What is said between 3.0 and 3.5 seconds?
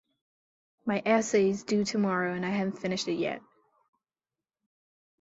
it yet!